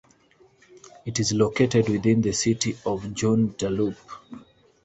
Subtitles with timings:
[1.05, 3.97] It is located within the City of Joondalup.